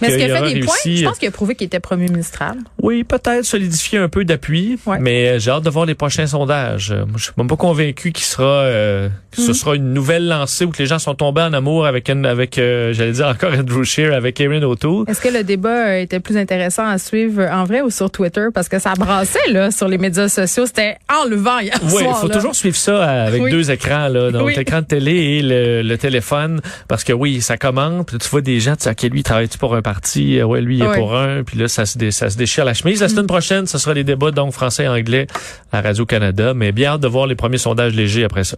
Mais 0.00 0.08
est-ce 0.08 0.16
qu'il 0.18 0.30
a 0.32 0.40
fait 0.42 0.54
des 0.54 0.60
points? 0.60 0.74
réussi, 0.84 0.96
Je 0.98 1.04
pense 1.08 1.18
qu'il 1.18 1.28
a 1.28 1.32
prouvé 1.32 1.54
qu'il 1.54 1.66
était 1.66 1.80
premier 1.96 2.08
oui, 2.82 3.04
peut-être 3.04 3.44
solidifier 3.44 3.98
un 3.98 4.08
peu 4.08 4.24
d'appui, 4.24 4.78
Ouais. 4.86 4.98
mais 5.00 5.28
euh, 5.28 5.38
j'ai 5.38 5.50
hâte 5.50 5.62
de 5.64 5.70
voir 5.70 5.86
les 5.86 5.94
prochains 5.94 6.26
sondages. 6.26 6.90
Euh, 6.90 7.04
moi, 7.06 7.14
je 7.16 7.24
suis 7.24 7.32
même 7.36 7.46
pas 7.48 7.56
convaincu 7.56 8.12
qu'il 8.12 8.24
sera, 8.24 8.44
euh, 8.44 9.08
que 9.30 9.40
Mm. 9.40 9.44
ce 9.44 9.52
sera 9.52 9.76
une 9.76 9.92
nouvelle 9.92 10.26
lancée 10.28 10.64
où 10.64 10.70
que 10.70 10.78
les 10.78 10.86
gens 10.86 10.98
sont 10.98 11.14
tombés 11.14 11.42
en 11.42 11.52
amour 11.52 11.86
avec, 11.86 12.08
une, 12.08 12.26
avec, 12.26 12.58
euh, 12.58 12.92
j'allais 12.92 13.12
dire 13.12 13.26
encore 13.28 13.52
Andrew 13.52 13.84
Scheer, 13.84 14.12
avec 14.14 14.40
Erin 14.40 14.62
O'Toole. 14.62 15.04
Est-ce 15.08 15.20
que 15.20 15.28
le 15.28 15.44
débat 15.44 15.98
était 15.98 16.20
plus 16.20 16.36
intéressant 16.36 16.86
à 16.86 16.98
suivre 16.98 17.42
en 17.50 17.64
vrai 17.64 17.80
ou 17.82 17.90
sur 17.90 18.10
Twitter? 18.10 18.46
Parce 18.54 18.68
que 18.68 18.78
ça 18.78 18.94
brassait 18.94 19.50
là 19.50 19.70
sur 19.70 19.88
les 19.88 19.98
médias 19.98 20.28
sociaux. 20.28 20.66
C'était 20.66 20.96
enlevant 21.22 21.58
hier 21.60 21.74
Oui, 21.84 22.04
il 22.08 22.14
faut 22.14 22.28
là. 22.28 22.34
toujours 22.34 22.54
suivre 22.54 22.76
ça 22.76 23.04
avec 23.24 23.42
Oui. 23.42 23.50
deux 23.50 23.70
écrans, 23.70 24.08
là, 24.08 24.30
donc 24.30 24.46
Oui. 24.46 24.54
l'écran 24.56 24.80
de 24.80 24.86
télé 24.86 25.12
et 25.12 25.42
le, 25.42 25.82
le 25.82 25.98
téléphone, 25.98 26.60
parce 26.88 27.04
que 27.04 27.12
oui, 27.12 27.40
ça 27.40 27.56
commente, 27.56 28.08
puis 28.08 28.18
tu 28.18 28.28
vois 28.28 28.40
des 28.40 28.60
gens, 28.60 28.76
tu 28.76 28.84
sais, 28.84 28.90
ok, 28.90 29.02
lui, 29.10 29.20
il 29.20 29.22
travaille-tu 29.22 29.58
pour 29.58 29.74
un 29.74 29.82
parti, 29.82 30.42
ouais, 30.42 30.60
lui, 30.60 30.76
il 30.78 30.82
est 30.82 30.88
Oui. 30.88 30.96
pour 30.96 31.16
un, 31.16 31.42
puis 31.42 31.58
là, 31.58 31.68
ça 31.68 31.81
se, 31.86 31.98
dé- 31.98 32.10
ça 32.10 32.30
se 32.30 32.36
déchire 32.36 32.64
la 32.64 32.74
chemise. 32.74 33.00
La 33.00 33.08
semaine 33.08 33.26
prochaine, 33.26 33.66
ce 33.66 33.78
sera 33.78 33.94
les 33.94 34.04
débats, 34.04 34.30
donc 34.30 34.52
français 34.52 34.84
et 34.84 34.88
anglais 34.88 35.26
à 35.72 35.80
Radio-Canada, 35.80 36.54
mais 36.54 36.72
bien 36.72 36.92
hâte 36.92 37.00
de 37.00 37.08
voir 37.08 37.26
les 37.26 37.34
premiers 37.34 37.58
sondages 37.58 37.94
légers 37.94 38.24
après 38.24 38.44
ça. 38.44 38.56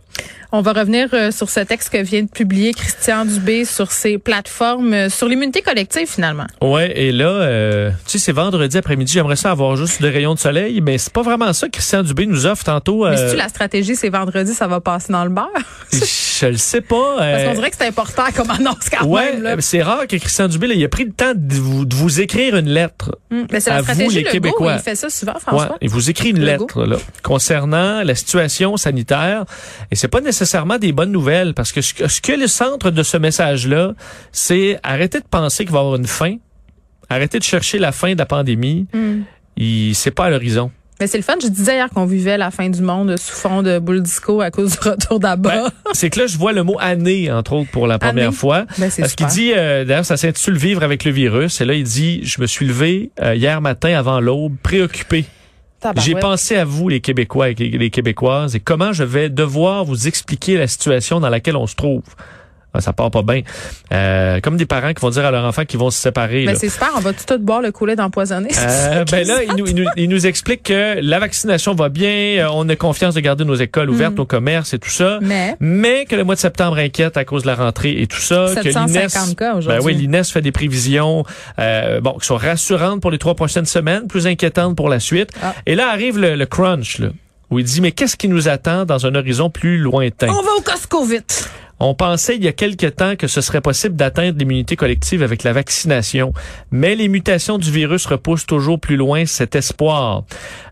On 0.53 0.61
va 0.61 0.73
revenir 0.73 1.09
euh, 1.15 1.31
sur 1.33 1.51
ce 1.51 1.61
texte 1.61 1.91
que 1.91 1.99
vient 2.03 2.23
de 2.23 2.29
publier 2.29 2.73
Christian 2.73 3.25
Dubé 3.25 3.65
sur 3.65 3.91
ses 3.91 4.19
plateformes 4.19 4.93
euh, 4.95 5.09
sur 5.09 5.27
l'immunité 5.29 5.63
collective 5.63 6.07
finalement. 6.09 6.47
Ouais, 6.61 6.93
et 6.97 7.11
là, 7.13 7.27
euh, 7.29 7.91
tu 8.07 8.13
sais, 8.13 8.19
c'est 8.19 8.33
vendredi 8.33 8.79
après-midi, 8.79 9.13
j'aimerais 9.13 9.37
ça 9.37 9.51
avoir 9.51 9.75
juste 9.77 10.01
des 10.01 10.11
rayons 10.11 10.35
de 10.35 10.39
soleil, 10.39 10.81
mais 10.81 10.99
c'est 10.99 11.13
pas 11.13 11.23
vraiment 11.23 11.53
ça 11.53 11.67
que 11.67 11.73
Christian 11.73 12.03
Dubé 12.03 12.27
nous 12.27 12.47
offre 12.47 12.65
tantôt. 12.65 13.09
Mais 13.09 13.17
si 13.17 13.31
tu 13.33 13.37
la 13.37 13.49
stratégie, 13.49 13.97
c'est 13.97 14.11
vendredi, 14.11 14.55
ça 14.55 14.69
va 14.69 14.81
passer 14.81 15.13
dans 15.13 15.25
le 15.25 15.31
beurre. 15.31 15.49
je 15.93 16.47
le 16.47 16.57
sais 16.57 16.81
pas. 16.81 17.17
Parce 17.19 17.45
qu'on 17.45 17.55
dirait 17.55 17.71
que 17.71 17.77
c'est 17.79 17.87
important 17.89 18.25
comme 18.37 18.51
annonce 18.51 18.89
quand 18.91 19.07
Ouais, 19.07 19.37
même. 19.37 19.61
C'est 19.61 19.83
rare 19.83 20.07
que 20.07 20.17
Christian 20.17 20.47
Dubé, 20.49 20.69
là, 20.69 20.75
il 20.75 20.85
a 20.85 20.89
pris 20.89 21.05
le 21.05 21.13
temps 21.13 21.33
de 21.35 21.55
vous, 21.55 21.85
de 21.85 21.95
vous 21.97 22.21
écrire 22.21 22.57
une 22.57 22.69
lettre. 22.69 23.14
Mais 23.31 23.61
c'est 23.61 23.71
à 23.71 23.75
la 23.75 23.81
vous, 23.81 23.85
stratégie 23.85 24.17
les 24.17 24.21
Legault, 24.23 24.33
Québécois. 24.33 24.75
il 24.75 24.83
fait 24.83 24.95
ça 24.95 25.09
souvent, 25.11 25.39
François. 25.39 25.73
Ouais, 25.73 25.79
il 25.83 25.89
vous 25.89 26.11
écrit 26.11 26.31
une 26.31 26.41
Legault. 26.45 26.63
lettre 26.65 26.85
là, 26.85 26.97
concernant 27.23 28.03
la 28.03 28.15
situation 28.15 28.77
sanitaire 28.77 29.45
et 29.91 29.97
c'est 29.97 30.09
pas 30.09 30.21
nécessairement 30.21 30.79
des 30.79 30.93
bonnes 30.93 31.13
nouvelles 31.13 31.55
parce 31.55 31.73
que 31.73 31.81
ce 31.81 31.95
que, 31.95 32.09
ce 32.09 32.21
que 32.21 32.33
le 32.33 32.47
centre 32.47 32.91
de 32.91 33.03
ce 33.03 33.17
message 33.17 33.67
là, 33.67 33.95
c'est 34.33 34.79
arrêter 34.83 35.21
de 35.21 35.27
penser 35.27 35.65
qu'il 35.65 35.73
va 35.73 35.79
y 35.79 35.83
avoir 35.83 35.97
une 35.97 36.07
fin, 36.07 36.37
arrêter 37.09 37.39
de 37.39 37.45
chercher 37.45 37.79
la 37.79 37.93
fin 37.93 38.13
de 38.15 38.19
la 38.19 38.27
pandémie. 38.27 38.87
Hum. 38.95 39.25
Il 39.57 39.95
c'est 39.95 40.11
pas 40.11 40.27
à 40.27 40.31
l'horizon. 40.31 40.71
Mais 41.05 41.09
c'est 41.09 41.19
le 41.19 41.23
fun. 41.23 41.35
Je 41.43 41.49
disais 41.49 41.75
hier 41.75 41.91
qu'on 41.91 42.07
vivait 42.07 42.39
la 42.39 42.51
fin 42.51 42.71
du 42.71 42.81
monde 42.81 43.19
sous 43.19 43.35
fond 43.35 43.63
de 43.63 43.79
boule 43.79 44.01
disco 44.01 44.41
à 44.41 44.51
cause 44.51 44.79
du 44.81 44.89
retour 44.89 45.21
d'Abba. 45.21 45.51
Ben, 45.51 45.71
c'est 45.93 46.09
que 46.09 46.21
là 46.21 46.27
je 46.27 46.39
vois 46.39 46.55
le 46.55 46.63
mot 46.63 46.79
année 46.81 47.31
entre 47.31 47.53
autres 47.53 47.71
pour 47.71 47.87
la 47.87 47.99
première 47.99 48.29
Année. 48.29 48.35
fois. 48.35 48.65
Ben, 48.79 48.91
Parce 48.99 49.15
qu'il 49.15 49.27
dit, 49.27 49.53
euh, 49.55 49.85
d'ailleurs, 49.85 50.07
ça 50.07 50.17
s'intitule 50.17 50.57
Vivre 50.57 50.83
avec 50.83 51.05
le 51.05 51.11
virus? 51.11 51.61
Et 51.61 51.67
là, 51.67 51.75
il 51.75 51.85
dit, 51.85 52.25
je 52.25 52.41
me 52.41 52.47
suis 52.47 52.65
levé 52.65 53.11
euh, 53.21 53.35
hier 53.35 53.61
matin 53.61 53.95
avant 53.99 54.19
l'aube, 54.19 54.57
préoccupé. 54.63 55.27
J'ai 55.97 56.15
pensé 56.15 56.57
à 56.57 56.65
vous, 56.65 56.89
les 56.89 57.01
Québécois 57.03 57.51
et 57.51 57.55
les 57.55 57.91
Québécoises, 57.91 58.57
et 58.57 58.61
comment 58.61 58.95
je 58.95 59.05
vais 59.05 59.29
devoir 59.29 59.85
vous 59.85 60.09
expliquer 60.09 60.57
la 60.57 60.69
situation 60.69 61.21
dans 61.21 61.29
laquelle 61.29 61.57
on 61.57 61.67
se 61.67 61.75
trouve. 61.75 62.01
Ah, 62.75 62.81
Ça 62.81 62.93
part 62.93 63.11
pas 63.11 63.23
bien. 63.23 63.43
Euh, 63.93 64.41
comme 64.41 64.57
des 64.57 64.67
parents 64.67 64.93
qui 64.93 65.01
vont 65.01 65.11
dire 65.11 65.25
à 65.25 65.31
leur 65.31 65.45
enfant 65.45 65.65
qu'ils 65.65 65.79
vont 65.79 65.91
se 65.91 65.99
séparer. 66.01 66.45
Ben, 66.45 66.53
là. 66.53 66.59
c'est 66.59 66.69
super. 66.69 66.91
On 66.97 67.01
va 67.01 67.13
tout, 67.13 67.25
tout 67.27 67.39
boire 67.39 67.63
le 67.63 67.71
coulet 67.73 67.97
d'empoisonné. 67.97 68.49
Euh, 68.59 69.05
ben 69.11 69.27
là, 69.27 69.43
il 69.45 69.55
nous, 69.57 69.67
il, 69.67 69.75
nous, 69.77 69.87
il 69.97 70.09
nous 70.09 70.27
explique 70.27 70.65
que 70.65 70.99
la 71.01 71.19
vaccination 71.19 71.75
va 71.75 71.89
bien, 71.89 72.11
euh, 72.45 72.49
on 72.53 72.69
a 72.69 72.77
confiance 72.77 73.15
de 73.15 73.21
garder 73.21 73.45
nos 73.45 73.55
écoles 73.55 73.91
ouvertes, 73.91 74.15
Mm. 74.15 74.19
nos 74.19 74.27
commerces 74.27 74.75
et 74.75 74.79
tout 74.79 74.91
ça. 74.91 75.19
Mais 75.23 75.57
Mais 75.61 76.05
que 76.05 76.17
le 76.17 76.25
mois 76.25 76.35
de 76.35 76.41
septembre 76.41 76.79
inquiète 76.79 77.17
à 77.17 77.25
cause 77.25 77.43
de 77.43 77.47
la 77.49 77.55
rentrée 77.55 78.01
et 78.01 78.07
tout 78.07 78.21
ça. 78.21 78.47
que 78.55 78.63
750 78.73 79.37
cas 79.37 79.53
Ben 79.53 79.59
aujourd'hui. 79.59 79.83
oui, 79.85 79.95
l'INES 79.95 80.25
fait 80.25 80.43
des 80.43 80.53
prévisions 80.53 81.25
euh, 81.59 82.01
bon, 82.01 82.13
qui 82.21 82.27
sont 82.27 82.37
rassurantes 82.37 83.01
pour 83.01 83.11
les 83.11 83.19
trois 83.19 83.35
prochaines 83.35 83.67
semaines, 83.67 84.07
plus 84.09 84.27
inquiétantes 84.27 84.77
pour 84.77 84.89
la 84.89 85.01
suite. 85.01 85.31
Ah. 85.43 85.55
Et 85.67 85.75
là 85.75 85.89
arrive 85.91 86.19
le, 86.19 86.35
le 86.35 86.47
crunch, 86.47 86.99
là, 86.99 87.09
où 87.51 87.59
il 87.59 87.65
dit, 87.65 87.81
mais 87.81 87.93
qu'est-ce 87.93 88.17
qui 88.17 88.29
nous 88.29 88.49
attend 88.49 88.85
dans 88.85 89.07
un 89.07 89.15
horizon 89.15 89.51
plus 89.51 89.79
lointain? 89.79 90.29
on 90.29 90.43
va 90.43 90.53
au 90.59 90.61
Costco 90.61 91.05
vite. 91.05 91.49
On 91.81 91.95
pensait 91.95 92.37
il 92.37 92.45
y 92.45 92.49
a 92.49 92.53
quelque 92.53 92.87
temps 92.87 93.17
que 93.17 93.27
ce 93.27 93.41
serait 93.41 93.61
possible 93.61 93.97
d'atteindre 93.97 94.39
l'immunité 94.39 94.77
collective 94.77 95.23
avec 95.23 95.43
la 95.43 95.53
vaccination, 95.53 96.33
mais 96.71 96.95
les 96.95 97.09
mutations 97.09 97.59
du 97.59 97.71
virus 97.71 98.07
repoussent 98.07 98.47
toujours 98.47 98.79
plus 98.79 98.97
loin 98.97 99.27
cet 99.27 99.55
espoir. 99.57 100.25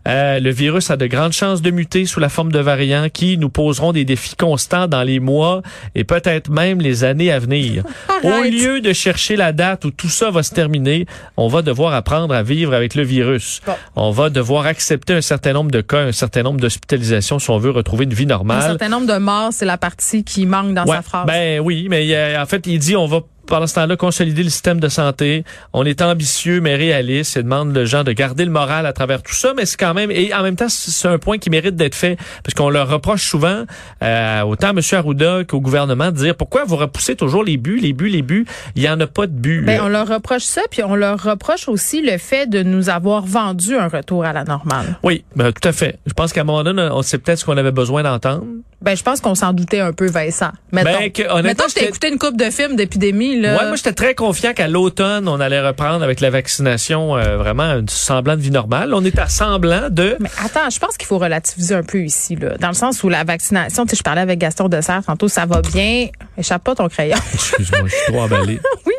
Euh, 0.07 0.39
le 0.39 0.49
virus 0.49 0.91
a 0.91 0.97
de 0.97 1.05
grandes 1.07 1.33
chances 1.33 1.61
de 1.61 1.71
muter 1.71 2.05
sous 2.05 2.19
la 2.19 2.29
forme 2.29 2.51
de 2.51 2.59
variants 2.59 3.07
qui 3.11 3.37
nous 3.37 3.49
poseront 3.49 3.91
des 3.93 4.05
défis 4.05 4.35
constants 4.35 4.87
dans 4.87 5.03
les 5.03 5.19
mois 5.19 5.61
et 5.95 6.03
peut-être 6.03 6.49
même 6.49 6.79
les 6.81 7.03
années 7.03 7.31
à 7.31 7.39
venir. 7.39 7.83
Au 8.23 8.43
lieu 8.43 8.81
de 8.81 8.93
chercher 8.93 9.35
la 9.35 9.51
date 9.51 9.85
où 9.85 9.91
tout 9.91 10.09
ça 10.09 10.31
va 10.31 10.43
se 10.43 10.53
terminer, 10.53 11.05
on 11.37 11.47
va 11.47 11.61
devoir 11.61 11.93
apprendre 11.93 12.33
à 12.33 12.43
vivre 12.43 12.73
avec 12.73 12.95
le 12.95 13.03
virus. 13.03 13.61
Bon. 13.65 13.73
On 13.95 14.11
va 14.11 14.29
devoir 14.29 14.65
accepter 14.65 15.13
un 15.13 15.21
certain 15.21 15.53
nombre 15.53 15.71
de 15.71 15.81
cas, 15.81 15.99
un 16.03 16.11
certain 16.11 16.43
nombre 16.43 16.59
d'hospitalisations 16.59 17.39
si 17.39 17.49
on 17.49 17.57
veut 17.57 17.71
retrouver 17.71 18.05
une 18.05 18.13
vie 18.13 18.23
Un 18.23 18.27
normale. 18.27 18.61
certain 18.61 18.89
nombre 18.89 19.07
de 19.07 19.17
morts, 19.17 19.49
c'est 19.51 19.65
la 19.65 19.77
partie 19.77 20.23
qui 20.23 20.45
manque 20.45 20.73
dans 20.73 20.85
Ouais, 20.85 20.92
sa 20.95 21.01
phrase. 21.01 21.27
Ben 21.27 21.59
oui, 21.59 21.87
mais 21.89 22.07
euh, 22.13 22.41
en 22.41 22.45
fait, 22.45 22.65
il 22.67 22.79
dit 22.79 22.95
on 22.95 23.07
va 23.07 23.21
pendant 23.53 23.67
ce 23.67 23.75
temps-là 23.75 23.95
consolider 23.97 24.41
le 24.41 24.49
système 24.49 24.79
de 24.79 24.87
santé. 24.87 25.43
On 25.73 25.85
est 25.85 26.01
ambitieux 26.01 26.59
mais 26.59 26.75
réaliste. 26.75 27.35
Il 27.35 27.43
demande 27.43 27.77
aux 27.77 27.85
gens 27.85 28.03
de 28.03 28.11
garder 28.11 28.45
le 28.45 28.49
moral 28.49 28.87
à 28.87 28.93
travers 28.93 29.21
tout 29.21 29.35
ça, 29.35 29.53
mais 29.55 29.67
c'est 29.67 29.77
quand 29.77 29.93
même 29.93 30.09
et 30.09 30.33
en 30.33 30.41
même 30.41 30.55
temps 30.55 30.69
c'est 30.69 31.07
un 31.07 31.19
point 31.19 31.37
qui 31.37 31.51
mérite 31.51 31.75
d'être 31.75 31.93
fait 31.93 32.17
parce 32.43 32.55
qu'on 32.55 32.71
leur 32.71 32.89
reproche 32.89 33.21
souvent 33.21 33.65
euh, 34.01 34.41
autant 34.41 34.69
à 34.69 34.71
M. 34.71 34.79
Arruda 34.93 35.43
qu'au 35.43 35.61
gouvernement 35.61 36.07
de 36.07 36.17
dire 36.17 36.35
pourquoi 36.35 36.63
vous 36.63 36.77
repoussez 36.77 37.15
toujours 37.15 37.43
les 37.43 37.57
buts, 37.57 37.77
les 37.79 37.93
buts, 37.93 38.09
les 38.09 38.23
buts? 38.23 38.47
Il 38.75 38.81
y 38.81 38.89
en 38.89 38.99
a 38.99 39.05
pas 39.05 39.27
de 39.27 39.33
buts. 39.33 39.61
Ben, 39.67 39.81
on 39.83 39.87
leur 39.87 40.07
reproche 40.07 40.45
ça, 40.45 40.63
puis 40.71 40.81
on 40.81 40.95
leur 40.95 41.21
reproche 41.21 41.67
aussi 41.67 42.01
le 42.01 42.17
fait 42.17 42.49
de 42.49 42.63
nous 42.63 42.89
avoir 42.89 43.23
vendu 43.23 43.75
un 43.75 43.87
retour 43.87 44.25
à 44.25 44.33
la 44.33 44.45
normale. 44.45 44.97
Oui, 45.03 45.25
ben, 45.35 45.51
tout 45.51 45.67
à 45.67 45.73
fait. 45.73 45.99
Je 46.07 46.13
pense 46.13 46.33
qu'à 46.33 46.41
un 46.41 46.45
moment 46.45 46.63
donné, 46.63 46.89
on 46.91 47.03
sait 47.03 47.19
peut-être 47.19 47.37
ce 47.37 47.45
qu'on 47.45 47.57
avait 47.57 47.71
besoin 47.71 48.01
d'entendre. 48.01 48.45
Ben, 48.83 48.97
je 48.97 49.03
pense 49.03 49.21
qu'on 49.21 49.33
s'en 49.33 49.53
doutait 49.53 49.79
un 49.79 49.93
peu, 49.93 50.07
Vincent. 50.07 50.51
Mettons, 50.73 50.99
Ben, 50.99 51.11
que, 51.11 51.41
mettons 51.41 51.63
que 51.63 51.73
t'as 51.73 51.85
écouté 51.85 52.09
une 52.09 52.19
coupe 52.19 52.35
de 52.35 52.49
films 52.49 52.75
d'épidémie, 52.75 53.39
là. 53.43 53.57
Ouais, 53.57 53.67
moi 53.67 53.75
j'étais 53.75 53.93
très 53.93 54.15
confiant 54.15 54.53
qu'à 54.53 54.67
l'automne, 54.67 55.27
on 55.27 55.39
allait 55.39 55.61
reprendre 55.61 56.03
avec 56.03 56.19
la 56.19 56.29
vaccination 56.29 57.15
euh, 57.15 57.37
vraiment 57.37 57.63
un 57.63 57.83
semblant 57.87 58.35
de 58.35 58.41
vie 58.41 58.51
normale. 58.51 58.93
On 58.93 59.03
est 59.03 59.19
à 59.19 59.27
semblant 59.27 59.89
de 59.89 60.17
Mais 60.19 60.29
attends, 60.43 60.69
je 60.69 60.79
pense 60.79 60.97
qu'il 60.97 61.07
faut 61.07 61.17
relativiser 61.17 61.75
un 61.75 61.83
peu 61.83 61.99
ici, 61.99 62.35
là. 62.35 62.57
Dans 62.57 62.69
le 62.69 62.73
sens 62.73 63.03
où 63.03 63.09
la 63.09 63.23
vaccination, 63.23 63.85
tu 63.85 63.91
sais, 63.91 63.97
je 63.97 64.03
parlais 64.03 64.21
avec 64.21 64.39
Gaston 64.39 64.69
Dessert 64.69 65.03
tantôt, 65.05 65.27
ça 65.27 65.45
va 65.45 65.61
bien. 65.61 66.07
Échappe 66.37 66.63
pas 66.63 66.75
ton 66.75 66.87
crayon. 66.87 67.17
Excuse-moi, 67.33 67.81
je 67.85 67.95
suis 67.95 68.11
trop 68.11 68.21
emballé. 68.21 68.59
oui. 68.85 68.93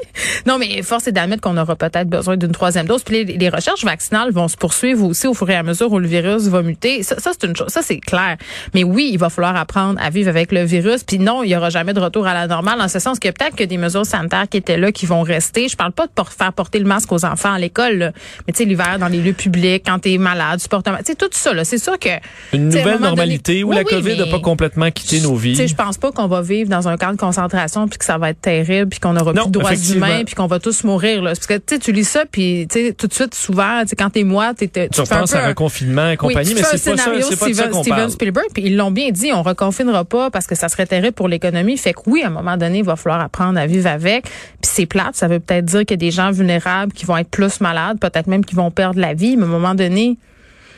non, 0.46 0.58
mais 0.58 0.82
force 0.82 1.06
est 1.08 1.12
d'admettre 1.12 1.42
qu'on 1.42 1.56
aura 1.56 1.76
peut-être 1.76 2.08
besoin 2.08 2.36
d'une 2.36 2.52
troisième 2.52 2.86
dose. 2.86 3.02
Puis 3.02 3.24
les, 3.24 3.36
les, 3.36 3.48
recherches 3.48 3.84
vaccinales 3.84 4.30
vont 4.32 4.48
se 4.48 4.56
poursuivre 4.56 5.04
aussi 5.06 5.26
au 5.26 5.34
fur 5.34 5.48
et 5.50 5.56
à 5.56 5.62
mesure 5.62 5.90
où 5.92 5.98
le 5.98 6.06
virus 6.06 6.44
va 6.44 6.62
muter. 6.62 7.02
Ça, 7.02 7.18
ça 7.18 7.32
c'est 7.32 7.46
une 7.46 7.56
chose. 7.56 7.68
Ça, 7.68 7.82
c'est 7.82 7.98
clair. 7.98 8.36
Mais 8.74 8.84
oui, 8.84 9.10
il 9.12 9.18
va 9.18 9.30
falloir 9.30 9.56
apprendre 9.56 10.00
à 10.02 10.10
vivre 10.10 10.28
avec 10.28 10.52
le 10.52 10.64
virus. 10.64 11.04
Puis 11.04 11.18
non, 11.18 11.42
il 11.42 11.50
y 11.50 11.56
aura 11.56 11.70
jamais 11.70 11.92
de 11.92 12.00
retour 12.00 12.26
à 12.26 12.34
la 12.34 12.46
normale. 12.46 12.80
En 12.80 12.88
ce 12.88 12.98
sens 12.98 13.18
que 13.18 13.28
peut-être 13.28 13.56
que 13.56 13.64
des 13.64 13.78
mesures 13.78 14.06
sanitaires 14.06 14.23
qui 14.50 14.56
étaient 14.56 14.76
là, 14.76 14.92
qui 14.92 15.06
vont 15.06 15.22
rester. 15.22 15.68
Je 15.68 15.76
parle 15.76 15.92
pas 15.92 16.06
de 16.06 16.12
faire 16.36 16.52
porter 16.52 16.78
le 16.78 16.86
masque 16.86 17.10
aux 17.12 17.24
enfants 17.24 17.52
à 17.52 17.58
l'école, 17.58 18.12
mais 18.46 18.52
tu 18.52 18.58
sais, 18.58 18.64
l'hiver 18.64 18.98
dans 18.98 19.08
les 19.08 19.18
lieux 19.18 19.32
publics, 19.32 19.82
quand 19.86 19.98
tu 19.98 20.12
es 20.12 20.18
malade, 20.18 20.60
tu 20.60 20.68
portes 20.68 20.86
un 20.88 20.92
masque. 20.92 21.06
Tu 21.06 21.12
sais, 21.12 21.16
tout 21.18 21.28
ça, 21.32 21.52
là. 21.52 21.64
C'est 21.64 21.78
sûr 21.78 21.98
que. 21.98 22.08
Une 22.52 22.68
nouvelle 22.68 23.00
normalité 23.00 23.64
où 23.64 23.72
la 23.72 23.84
COVID 23.84 24.18
n'a 24.18 24.26
pas 24.26 24.40
complètement 24.40 24.90
quitté 24.90 25.20
nos 25.20 25.34
vies. 25.34 25.52
Tu 25.52 25.58
sais, 25.58 25.68
je 25.68 25.74
pense 25.74 25.98
pas 25.98 26.12
qu'on 26.12 26.26
va 26.26 26.42
vivre 26.42 26.68
dans 26.68 26.88
un 26.88 26.96
camp 26.96 27.12
de 27.12 27.16
concentration 27.16 27.88
puis 27.88 27.98
que 27.98 28.04
ça 28.04 28.18
va 28.18 28.30
être 28.30 28.40
terrible 28.40 28.88
puis 28.90 29.00
qu'on 29.00 29.16
aura 29.16 29.32
plus 29.32 29.46
de 29.46 29.50
droits 29.50 29.74
humains 29.74 30.24
puis 30.24 30.34
qu'on 30.34 30.46
va 30.46 30.58
tous 30.58 30.84
mourir, 30.84 31.22
là. 31.22 31.32
Parce 31.34 31.46
que, 31.46 31.76
tu 31.76 31.92
lis 31.92 32.04
ça 32.04 32.24
puis, 32.30 32.66
tu 32.70 32.86
sais, 32.86 32.92
tout 32.92 33.06
de 33.06 33.14
suite, 33.14 33.34
souvent, 33.34 33.82
tu 33.82 33.88
sais, 33.88 33.96
quand 33.96 34.10
t'es 34.10 34.24
moi, 34.24 34.52
tu, 34.54 34.68
tu 34.68 35.02
penses 35.02 35.34
à 35.34 35.46
un 35.46 35.54
confinement 35.54 36.10
et 36.10 36.16
compagnie, 36.16 36.54
mais 36.54 36.62
c'est 36.62 36.90
pas 36.90 36.96
ça, 36.96 37.10
c'est 37.20 37.38
pas 37.38 37.52
ça 37.52 37.68
qu'on 37.68 37.82
Steven 37.82 38.10
Spielberg, 38.10 38.46
puis 38.52 38.64
ils 38.66 38.76
l'ont 38.76 38.90
bien 38.90 39.10
dit, 39.10 39.32
on 39.32 39.42
reconfinera 39.42 40.04
pas 40.04 40.30
parce 40.30 40.46
que 40.46 40.54
ça 40.54 40.68
serait 40.68 40.86
terrible 40.86 41.12
pour 41.12 41.28
l'économie. 41.28 41.76
Fait 41.76 41.92
que 41.92 42.00
oui, 42.06 42.22
à 42.22 42.28
un 42.28 42.30
moment 42.30 42.56
donné, 42.56 42.78
il 42.78 42.84
va 42.84 42.96
falloir 42.96 43.20
apprendre 43.20 43.58
à 43.58 43.66
vivre 43.66 43.88
avec. 43.88 44.13
Puis 44.22 44.32
c'est 44.62 44.86
plate, 44.86 45.14
ça 45.14 45.28
veut 45.28 45.40
peut-être 45.40 45.64
dire 45.64 45.80
qu'il 45.80 45.92
y 45.92 45.94
a 45.94 45.96
des 45.96 46.10
gens 46.10 46.30
vulnérables 46.30 46.92
qui 46.92 47.06
vont 47.06 47.16
être 47.16 47.30
plus 47.30 47.60
malades, 47.60 47.98
peut-être 47.98 48.26
même 48.26 48.44
qui 48.44 48.54
vont 48.54 48.70
perdre 48.70 49.00
la 49.00 49.14
vie, 49.14 49.36
mais 49.36 49.44
à 49.44 49.46
un 49.46 49.50
moment 49.50 49.74
donné, 49.74 50.18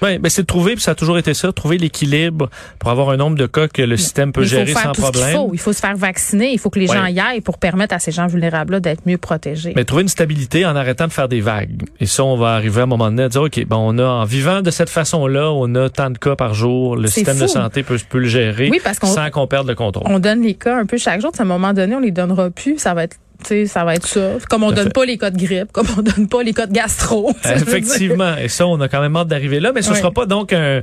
oui, 0.03 0.19
mais 0.23 0.29
c'est 0.29 0.43
de 0.43 0.47
trouver, 0.47 0.75
puis 0.75 0.83
ça 0.83 0.91
a 0.91 0.95
toujours 0.95 1.19
été 1.19 1.33
ça, 1.33 1.53
trouver 1.53 1.79
l'équilibre 1.79 2.51
pour 2.79 2.91
avoir 2.91 3.11
un 3.11 3.17
nombre 3.17 3.37
de 3.37 3.47
cas 3.47 3.69
que 3.69 3.83
le 3.83 3.97
système 3.97 4.33
peut 4.33 4.45
gérer 4.45 4.73
sans 4.73 4.93
problème. 4.93 5.29
Il 5.31 5.37
faut. 5.37 5.51
il 5.55 5.59
faut 5.59 5.73
se 5.73 5.81
faire 5.81 5.97
vacciner, 5.97 6.53
il 6.53 6.59
faut 6.59 6.71
que 6.71 6.79
les 6.79 6.87
gens 6.87 7.07
y 7.07 7.19
aillent 7.19 7.41
pour 7.41 7.59
permettre 7.59 7.95
à 7.95 7.99
ces 7.99 8.13
gens 8.13 8.27
vulnérables-là 8.27 8.81
d'être 8.81 9.03
mieux 9.07 9.19
protégés. 9.19 9.73
Mais 9.75 9.85
trouver 9.85 10.03
une 10.03 10.09
stabilité 10.09 10.67
en 10.67 10.77
arrêtant 10.77 11.07
de 11.07 11.13
faire 11.13 11.29
des 11.29 11.41
vagues. 11.41 11.83
Et 12.01 12.07
ça, 12.07 12.25
on 12.25 12.37
va 12.37 12.55
arriver 12.55 12.81
à 12.81 12.83
un 12.85 12.87
moment 12.87 13.07
donné 13.07 13.25
à 13.25 13.29
dire, 13.29 13.43
OK, 13.43 13.65
bon, 13.67 13.77
on 13.79 13.99
a, 13.99 14.05
en 14.05 14.25
vivant 14.25 14.61
de 14.61 14.71
cette 14.71 14.91
façon-là, 14.91 15.51
on 15.53 15.75
a 15.75 15.89
tant 15.89 16.11
de 16.11 16.19
cas 16.19 16.37
par 16.37 16.55
jour, 16.55 16.97
le 16.97 17.09
système 17.09 17.39
de 17.39 17.47
santé 17.47 17.83
peut, 17.83 17.99
peut 18.09 18.19
le 18.19 18.29
gérer 18.29 18.71
sans 19.03 19.31
qu'on 19.31 19.47
perde 19.47 19.67
le 19.67 19.75
contrôle. 19.75 20.07
On 20.07 20.19
donne 20.19 20.43
les 20.43 20.55
cas 20.55 20.77
un 20.77 20.87
peu 20.87 20.99
chaque 20.99 21.21
jour, 21.21 21.33
à 21.39 21.43
un 21.43 21.47
moment 21.47 21.73
donné, 21.73 21.95
on 21.97 22.01
les 22.01 22.11
donnera 22.11 22.51
plus, 22.51 22.79
ça 22.79 22.95
va 22.95 23.05
être 23.05 23.17
sais, 23.47 23.67
ça 23.67 23.85
va 23.85 23.95
être 23.95 24.07
ça. 24.07 24.33
Comme 24.49 24.63
on 24.63 24.73
donne 24.73 24.93
pas 24.93 25.05
les 25.05 25.19
cas 25.19 25.31
de 25.31 25.39
grippe, 25.39 25.73
comme 25.73 25.87
on 25.97 26.03
donne 26.03 26.29
pas 26.29 26.43
les 26.43 26.53
cas 26.53 26.67
de 26.67 26.73
gastro. 26.73 27.33
Effectivement. 27.45 28.37
Et 28.37 28.49
ça, 28.49 28.67
on 28.67 28.81
a 28.81 28.89
quand 28.89 29.01
même 29.01 29.17
hâte 29.17 29.29
d'arriver 29.29 29.61
là. 29.61 29.73
Mais 29.75 29.83
ce 29.83 29.91
ne 29.91 29.97
sera 29.97 30.11
pas 30.11 30.27
donc 30.27 30.53
un, 30.53 30.83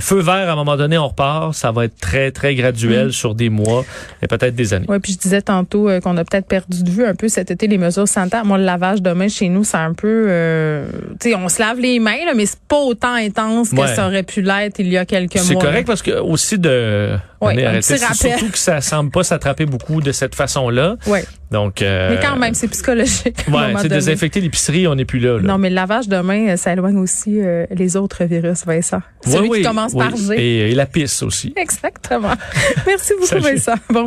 feu 0.00 0.20
vert 0.20 0.48
à 0.48 0.52
un 0.52 0.56
moment 0.56 0.76
donné, 0.76 0.98
on 0.98 1.08
repart. 1.08 1.54
Ça 1.54 1.72
va 1.72 1.84
être 1.84 1.98
très, 1.98 2.30
très 2.30 2.54
graduel 2.54 3.08
mm. 3.08 3.12
sur 3.12 3.34
des 3.34 3.48
mois 3.48 3.84
et 4.22 4.26
peut-être 4.26 4.54
des 4.54 4.74
années. 4.74 4.86
Oui, 4.88 4.98
puis 4.98 5.12
je 5.12 5.18
disais 5.18 5.42
tantôt 5.42 5.88
euh, 5.88 6.00
qu'on 6.00 6.16
a 6.16 6.24
peut-être 6.24 6.46
perdu 6.46 6.82
de 6.82 6.90
vue 6.90 7.04
un 7.04 7.14
peu 7.14 7.28
cet 7.28 7.50
été 7.50 7.66
les 7.66 7.78
mesures 7.78 8.08
sanitaires. 8.08 8.44
Moi, 8.44 8.58
le 8.58 8.64
lavage 8.64 9.02
de 9.02 9.10
main 9.12 9.28
chez 9.28 9.48
nous, 9.48 9.64
c'est 9.64 9.76
un 9.76 9.92
peu... 9.92 10.26
Euh, 10.28 10.86
tu 11.20 11.30
sais, 11.30 11.34
on 11.34 11.48
se 11.48 11.60
lave 11.60 11.78
les 11.78 11.98
mains, 12.00 12.24
là, 12.24 12.34
mais 12.34 12.46
c'est 12.46 12.60
pas 12.68 12.80
autant 12.80 13.14
intense 13.14 13.70
que 13.70 13.86
ça 13.86 14.06
aurait 14.06 14.22
pu 14.22 14.42
l'être 14.42 14.80
il 14.80 14.88
y 14.88 14.96
a 14.96 15.04
quelques 15.04 15.36
mois. 15.36 15.44
C'est 15.44 15.54
correct 15.54 15.86
parce 15.86 16.02
que 16.02 16.18
aussi 16.18 16.58
de... 16.58 17.16
Oui, 17.40 17.64
un 17.64 17.80
petit 17.80 17.98
Surtout 17.98 18.50
que 18.50 18.58
ça 18.58 18.80
semble 18.80 19.10
pas 19.10 19.22
s'attraper 19.22 19.66
beaucoup 19.66 20.00
de 20.00 20.12
cette 20.12 20.34
façon-là. 20.34 20.96
Oui. 21.06 21.20
Donc, 21.50 21.80
euh, 21.80 22.10
mais 22.10 22.20
quand 22.20 22.36
même, 22.36 22.54
c'est 22.54 22.68
psychologique. 22.68 23.36
Ouais, 23.48 23.72
c'est 23.80 23.88
désinfecter 23.88 24.40
l'épicerie, 24.40 24.86
on 24.86 24.94
n'est 24.94 25.04
plus 25.04 25.18
là, 25.18 25.38
Non, 25.40 25.56
mais 25.56 25.70
le 25.70 25.76
lavage 25.76 26.08
de 26.08 26.18
main, 26.18 26.56
ça 26.56 26.72
éloigne 26.72 26.98
aussi 26.98 27.40
euh, 27.40 27.64
les 27.70 27.96
autres 27.96 28.24
virus, 28.24 28.66
Vincent. 28.66 29.00
Celui 29.24 29.50
qui 29.50 29.62
commence 29.62 29.94
par 29.94 30.14
G. 30.14 30.34
Et, 30.36 30.70
et, 30.70 30.74
la 30.74 30.86
pisse 30.86 31.22
aussi. 31.22 31.54
Exactement. 31.56 32.34
Merci 32.86 33.12
beaucoup, 33.18 33.42
Vincent. 33.42 33.74
Bon. 33.88 34.06